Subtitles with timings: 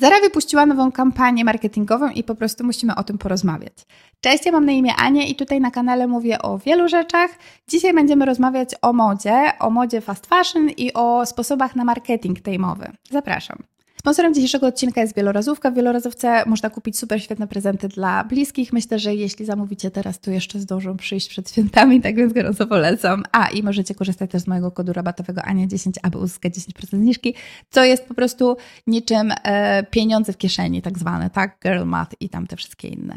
[0.00, 3.72] Zara wypuściła nową kampanię marketingową i po prostu musimy o tym porozmawiać.
[4.20, 7.30] Cześć, ja mam na imię Ania i tutaj na kanale mówię o wielu rzeczach.
[7.68, 12.58] Dzisiaj będziemy rozmawiać o modzie, o modzie fast fashion i o sposobach na marketing tej
[12.58, 12.92] mowy.
[13.10, 13.58] Zapraszam.
[14.00, 15.70] Sponsorem dzisiejszego odcinka jest wielorazówka.
[15.70, 18.72] W wielorazówce można kupić super świetne prezenty dla bliskich.
[18.72, 23.22] Myślę, że jeśli zamówicie teraz, to jeszcze zdążą przyjść przed świętami, tak więc gorąco polecam.
[23.32, 27.34] A i możecie korzystać też z mojego kodu rabatowego Ania10, aby uzyskać 10% zniżki,
[27.70, 31.58] co jest po prostu niczym e, pieniądze w kieszeni, tak zwane, tak?
[31.62, 33.12] Girl math i tam te wszystkie inne.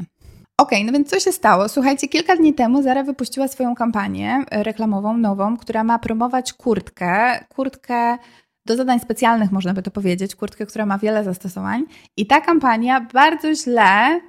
[0.57, 1.69] Okej, okay, no więc co się stało?
[1.69, 7.45] Słuchajcie, kilka dni temu Zara wypuściła swoją kampanię reklamową, nową, która ma promować kurtkę.
[7.55, 8.17] Kurtkę
[8.65, 11.83] do zadań specjalnych, można by to powiedzieć, kurtkę, która ma wiele zastosowań.
[12.17, 14.21] I ta kampania bardzo źle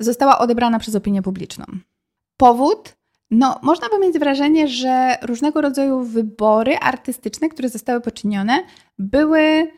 [0.00, 1.64] została odebrana przez opinię publiczną.
[2.36, 2.96] Powód?
[3.30, 8.64] No, można by mieć wrażenie, że różnego rodzaju wybory artystyczne, które zostały poczynione,
[8.98, 9.72] były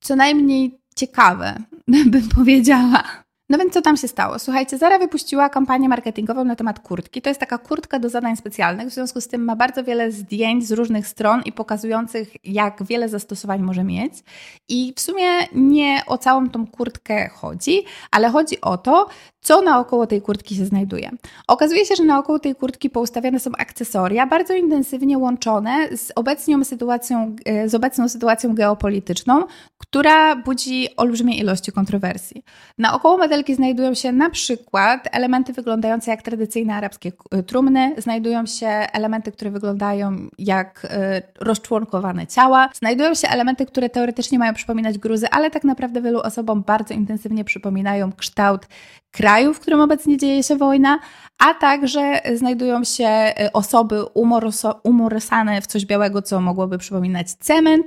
[0.00, 1.56] co najmniej ciekawe,
[2.12, 3.02] bym powiedziała.
[3.50, 4.38] No więc co tam się stało?
[4.38, 7.22] Słuchajcie, Zara wypuściła kampanię marketingową na temat kurtki.
[7.22, 10.66] To jest taka kurtka do zadań specjalnych, w związku z tym ma bardzo wiele zdjęć
[10.66, 14.12] z różnych stron i pokazujących, jak wiele zastosowań może mieć.
[14.68, 19.08] I w sumie nie o całą tą kurtkę chodzi, ale chodzi o to,
[19.40, 21.10] co naokoło tej kurtki się znajduje.
[21.46, 27.36] Okazuje się, że naokoło tej kurtki poustawiane są akcesoria bardzo intensywnie łączone z obecną sytuacją,
[27.44, 29.44] e, z obecną sytuacją geopolityczną,
[29.78, 32.44] która budzi olbrzymie ilości kontrowersji.
[32.78, 38.66] Naokoło modelki znajdują się na przykład elementy wyglądające jak tradycyjne arabskie e, trumny, znajdują się
[38.66, 45.28] elementy, które wyglądają jak e, rozczłonkowane ciała, znajdują się elementy, które teoretycznie mają przypominać gruzy,
[45.30, 48.66] ale tak naprawdę wielu osobom bardzo intensywnie przypominają kształt
[49.30, 50.98] kraju, w którym obecnie dzieje się wojna,
[51.38, 54.04] a także znajdują się e, osoby
[54.84, 57.86] umorosane w coś białego, co mogłoby przypominać cement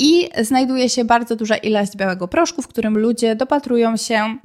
[0.00, 4.36] i znajduje się bardzo duża ilość białego proszku, w którym ludzie dopatrują się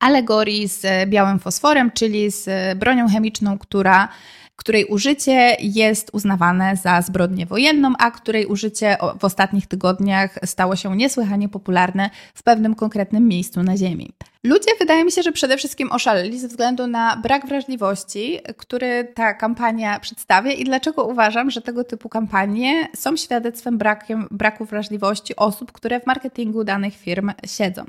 [0.00, 4.08] alegorii z białym fosforem, czyli z bronią chemiczną, która
[4.56, 10.96] której użycie jest uznawane za zbrodnię wojenną, a której użycie w ostatnich tygodniach stało się
[10.96, 14.12] niesłychanie popularne w pewnym konkretnym miejscu na Ziemi.
[14.46, 19.34] Ludzie wydaje mi się, że przede wszystkim oszaleli ze względu na brak wrażliwości, który ta
[19.34, 25.72] kampania przedstawia i dlaczego uważam, że tego typu kampanie są świadectwem brakiem, braku wrażliwości osób,
[25.72, 27.84] które w marketingu danych firm siedzą.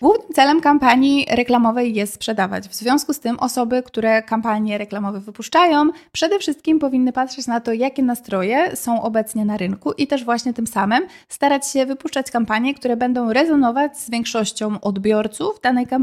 [0.00, 2.68] Głównym celem kampanii reklamowej jest sprzedawać.
[2.68, 7.72] W związku z tym osoby, które kampanie reklamowe wypuszczają, przede wszystkim powinny patrzeć na to,
[7.72, 12.74] jakie nastroje są obecnie na rynku i też właśnie tym samym starać się wypuszczać kampanie,
[12.74, 15.99] które będą rezonować z większością odbiorców danej kampanii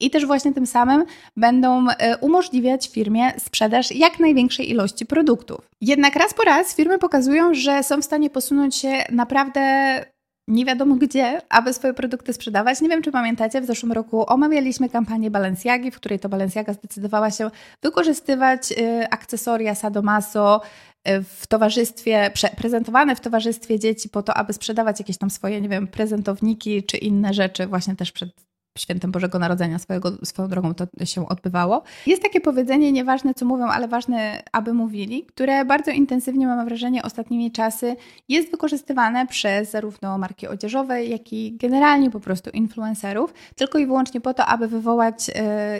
[0.00, 1.04] i też właśnie tym samym
[1.36, 5.58] będą e, umożliwiać firmie sprzedaż jak największej ilości produktów.
[5.80, 10.04] Jednak raz po raz firmy pokazują, że są w stanie posunąć się naprawdę
[10.48, 12.80] nie wiadomo gdzie, aby swoje produkty sprzedawać.
[12.80, 17.30] Nie wiem, czy pamiętacie, w zeszłym roku omawialiśmy kampanię Balenciagi, w której to Balenciaga zdecydowała
[17.30, 17.50] się
[17.82, 20.60] wykorzystywać y, akcesoria Sadomaso
[21.08, 25.68] y, w towarzystwie, prezentowane w towarzystwie dzieci po to, aby sprzedawać jakieś tam swoje, nie
[25.68, 28.30] wiem, prezentowniki czy inne rzeczy właśnie też przed
[28.76, 31.82] świętem Bożego Narodzenia swojego, swoją drogą to się odbywało.
[32.06, 37.02] Jest takie powiedzenie, nieważne co mówią, ale ważne, aby mówili, które bardzo intensywnie, mam wrażenie,
[37.02, 37.96] ostatnimi czasy
[38.28, 44.20] jest wykorzystywane przez zarówno marki odzieżowe, jak i generalnie po prostu influencerów, tylko i wyłącznie
[44.20, 45.32] po to, aby wywołać y,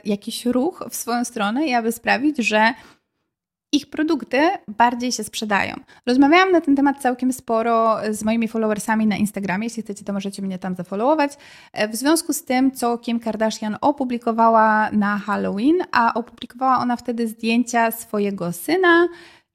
[0.04, 2.74] jakiś ruch w swoją stronę i aby sprawić, że
[3.76, 5.75] ich produkty bardziej się sprzedają.
[6.06, 9.66] Rozmawiałam na ten temat całkiem sporo z moimi followersami na Instagramie.
[9.66, 11.32] Jeśli chcecie, to możecie mnie tam zafollowować.
[11.72, 17.28] E, w związku z tym, co Kim Kardashian opublikowała na Halloween, a opublikowała ona wtedy
[17.28, 19.09] zdjęcia swojego syna,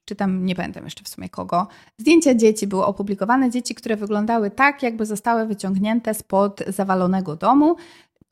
[0.04, 1.66] czy tam nie pamiętam jeszcze w sumie kogo.
[1.98, 7.76] Zdjęcia dzieci były opublikowane, dzieci, które wyglądały tak, jakby zostały wyciągnięte spod zawalonego domu.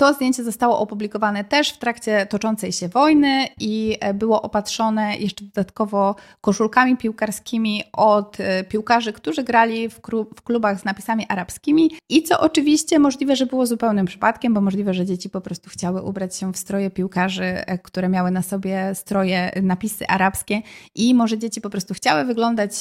[0.01, 5.45] To zdjęcie zostało opublikowane też w trakcie toczącej się wojny i e, było opatrzone jeszcze
[5.45, 10.01] dodatkowo koszulkami piłkarskimi od e, piłkarzy, którzy grali w,
[10.45, 11.91] klubach z napisami arabskimi.
[12.09, 16.03] I co oczywiście możliwe, że było zupełnym przypadkiem, bo możliwe, że dzieci po prostu chciały
[16.03, 20.63] ubrać się w stroje piłkarzy, e, które miały na sobie stroje, napisy arabskie,
[20.95, 22.73] i może dzieci po prostu chciały wyglądać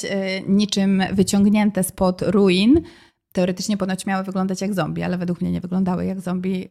[0.48, 2.82] niczym wyciągnięte spod ruin
[3.32, 6.68] teoretycznie ponoć miały wyglądać jak zombie, ale według mnie nie wyglądały jak zombie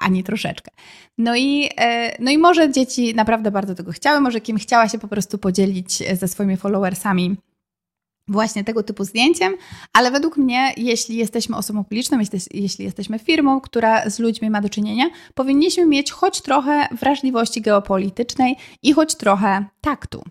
[0.00, 0.70] ani troszeczkę.
[1.18, 4.98] No i, e, no i może dzieci naprawdę bardzo tego chciały, może kim chciała się
[4.98, 7.36] po prostu podzielić ze swoimi followersami
[8.28, 9.54] właśnie tego typu zdjęciem,
[9.92, 12.18] ale według mnie, jeśli jesteśmy osobą publiczną,
[12.54, 15.04] jeśli jesteśmy firmą, która z ludźmi ma do czynienia,
[15.34, 20.22] powinniśmy mieć choć trochę wrażliwości geopolitycznej i choć trochę taktu.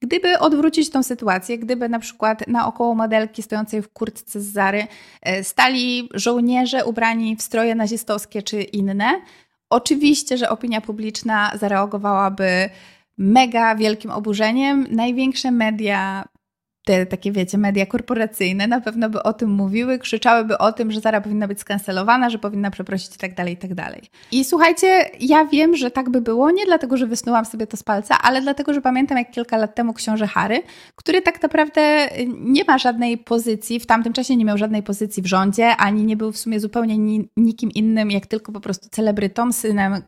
[0.00, 4.86] Gdyby odwrócić tą sytuację, gdyby na przykład naokoło modelki stojącej w kurtce z Zary
[5.22, 9.20] e, stali żołnierze ubrani w stroje nazistowskie czy inne,
[9.70, 12.70] oczywiście, że opinia publiczna zareagowałaby
[13.18, 14.86] mega wielkim oburzeniem.
[14.90, 16.24] Największe media
[16.84, 21.00] te takie, wiecie, media korporacyjne na pewno by o tym mówiły, krzyczałyby o tym, że
[21.00, 24.02] Zara powinna być skancelowana, że powinna przeprosić i tak dalej, i tak dalej.
[24.32, 27.82] I słuchajcie, ja wiem, że tak by było, nie dlatego, że wysnułam sobie to z
[27.82, 30.62] palca, ale dlatego, że pamiętam jak kilka lat temu książę Harry,
[30.96, 35.26] który tak naprawdę nie ma żadnej pozycji, w tamtym czasie nie miał żadnej pozycji w
[35.26, 36.98] rządzie, ani nie był w sumie zupełnie
[37.36, 40.02] nikim innym, jak tylko po prostu celebrytą, synem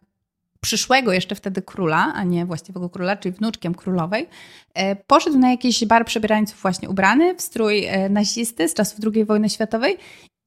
[0.63, 4.29] przyszłego jeszcze wtedy króla, a nie właściwego króla, czyli wnuczkiem królowej,
[4.75, 9.25] e, poszedł na jakiś bar przebierańców właśnie ubrany w strój e, nazisty z czasów II
[9.25, 9.99] wojny światowej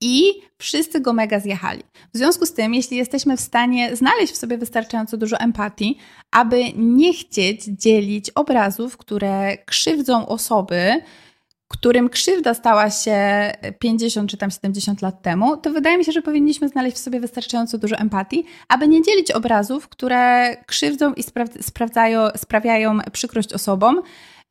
[0.01, 1.83] i wszyscy go mega zjechali.
[2.13, 5.97] W związku z tym, jeśli jesteśmy w stanie znaleźć w sobie wystarczająco dużo empatii,
[6.31, 11.01] aby nie chcieć dzielić obrazów, które krzywdzą osoby,
[11.67, 16.21] którym krzywda stała się 50 czy tam 70 lat temu, to wydaje mi się, że
[16.21, 21.23] powinniśmy znaleźć w sobie wystarczająco dużo empatii, aby nie dzielić obrazów, które krzywdzą i
[21.61, 24.01] sprawdzają, sprawiają przykrość osobom,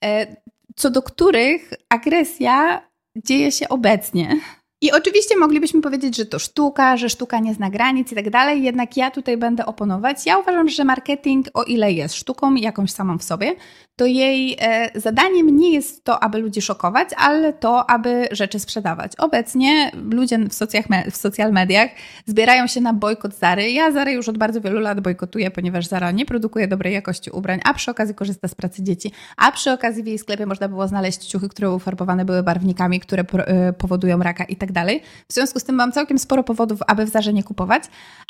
[0.04, 0.36] e,
[0.76, 4.36] co do których agresja dzieje się obecnie.
[4.84, 8.62] I oczywiście moglibyśmy powiedzieć, że to sztuka, że sztuka nie zna granic i tak dalej,
[8.62, 10.26] jednak ja tutaj będę oponować.
[10.26, 13.56] Ja uważam, że marketing, o ile jest sztuką jakąś samą w sobie,
[13.96, 19.12] to jej e, zadaniem nie jest to, aby ludzi szokować, ale to, aby rzeczy sprzedawać.
[19.18, 21.90] Obecnie ludzie w, socjach, w social mediach
[22.26, 23.70] zbierają się na bojkot Zary.
[23.70, 27.60] Ja Zary już od bardzo wielu lat bojkotuję, ponieważ Zara nie produkuje dobrej jakości ubrań,
[27.64, 30.88] a przy okazji korzysta z pracy dzieci, a przy okazji w jej sklepie można było
[30.88, 35.02] znaleźć ciuchy, które ufarbowane były barwnikami, które e, powodują raka i tak dalej.
[35.28, 37.84] W związku z tym mam całkiem sporo powodów, aby w Zarze nie kupować,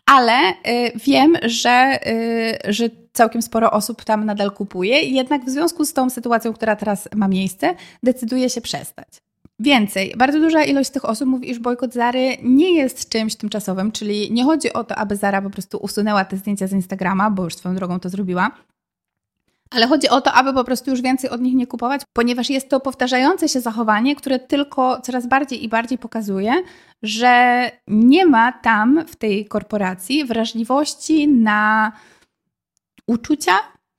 [0.06, 5.84] ale y, wiem, że, y, że całkiem sporo osób tam nadal kupuje, jednak w związku
[5.84, 9.08] z tą sytuacją, która teraz ma miejsce, decyduje się przestać.
[9.58, 14.32] Więcej, bardzo duża ilość tych osób mówi, iż bojkot Zary nie jest czymś tymczasowym, czyli
[14.32, 17.56] nie chodzi o to, aby Zara po prostu usunęła te zdjęcia z Instagrama, bo już
[17.56, 18.50] swoją drogą to zrobiła,
[19.75, 22.69] ale chodzi o to, aby po prostu już więcej od nich nie kupować, ponieważ jest
[22.69, 26.53] to powtarzające się zachowanie, które tylko coraz bardziej i bardziej pokazuje,
[27.03, 31.93] że nie ma tam w tej korporacji wrażliwości na
[33.06, 33.53] uczucia,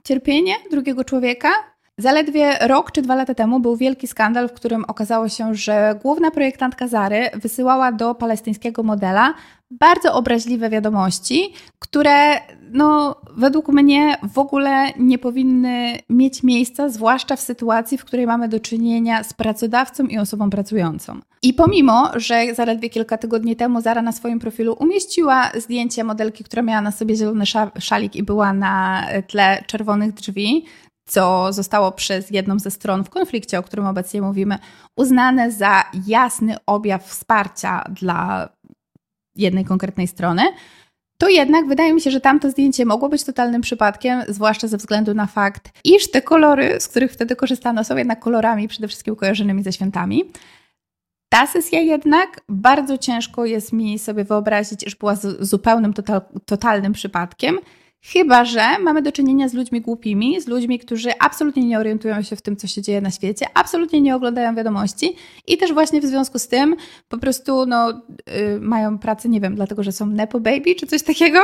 [0.04, 1.50] cierpienie drugiego człowieka.
[1.97, 6.31] Zaledwie rok czy dwa lata temu był wielki skandal, w którym okazało się, że główna
[6.31, 9.33] projektantka Zary wysyłała do palestyńskiego modela
[9.71, 17.42] bardzo obraźliwe wiadomości, które no, według mnie w ogóle nie powinny mieć miejsca, zwłaszcza w
[17.42, 21.19] sytuacji, w której mamy do czynienia z pracodawcą i osobą pracującą.
[21.41, 26.62] I pomimo, że zaledwie kilka tygodni temu Zara na swoim profilu umieściła zdjęcie modelki, która
[26.62, 27.45] miała na sobie zielony
[27.80, 30.65] szalik i była na tle czerwonych drzwi,
[31.07, 34.57] co zostało przez jedną ze stron w konflikcie, o którym obecnie mówimy,
[34.97, 38.49] uznane za jasny objaw wsparcia dla
[39.35, 40.41] jednej konkretnej strony,
[41.17, 45.13] to jednak wydaje mi się, że tamto zdjęcie mogło być totalnym przypadkiem, zwłaszcza ze względu
[45.13, 49.63] na fakt, iż te kolory, z których wtedy korzystano, są jednak kolorami przede wszystkim kojarzonymi
[49.63, 50.31] ze świętami.
[51.29, 57.59] Ta sesja jednak bardzo ciężko jest mi sobie wyobrazić, iż była zupełnym, total, totalnym przypadkiem.
[58.13, 62.35] Chyba, że mamy do czynienia z ludźmi głupimi, z ludźmi, którzy absolutnie nie orientują się
[62.35, 65.15] w tym, co się dzieje na świecie, absolutnie nie oglądają wiadomości
[65.47, 66.75] i też właśnie w związku z tym
[67.09, 71.03] po prostu no, yy, mają pracę, nie wiem, dlatego że są nepo baby czy coś
[71.03, 71.39] takiego.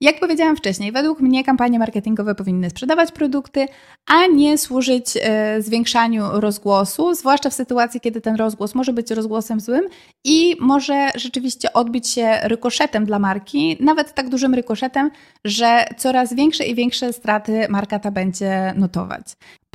[0.00, 3.66] Jak powiedziałam wcześniej, według mnie kampanie marketingowe powinny sprzedawać produkty,
[4.06, 9.60] a nie służyć e, zwiększaniu rozgłosu, zwłaszcza w sytuacji, kiedy ten rozgłos może być rozgłosem
[9.60, 9.84] złym
[10.24, 15.10] i może rzeczywiście odbić się rykoszetem dla marki, nawet tak dużym rykoszetem,
[15.44, 19.26] że coraz większe i większe straty marka ta będzie notować.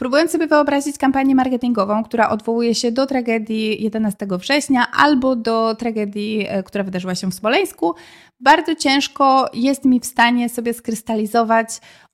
[0.01, 6.45] Próbując sobie wyobrazić kampanię marketingową, która odwołuje się do tragedii 11 września albo do tragedii,
[6.49, 7.95] e, która wydarzyła się w Smoleńsku,
[8.39, 11.67] bardzo ciężko jest mi w stanie sobie skrystalizować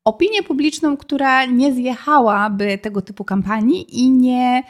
[0.06, 4.64] opinię publiczną, która nie zjechałaby tego typu kampanii i nie,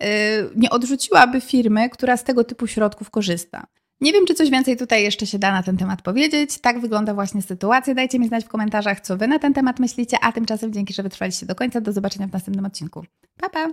[0.00, 0.08] yy,
[0.56, 3.66] nie odrzuciłaby firmy, która z tego typu środków korzysta.
[4.00, 6.58] Nie wiem, czy coś więcej tutaj jeszcze się da na ten temat powiedzieć.
[6.58, 7.94] Tak wygląda właśnie sytuacja.
[7.94, 11.02] Dajcie mi znać w komentarzach, co Wy na ten temat myślicie, a tymczasem dzięki, że
[11.02, 11.80] wytrwaliście do końca.
[11.80, 13.04] Do zobaczenia w następnym odcinku.
[13.40, 13.68] Pa, pa!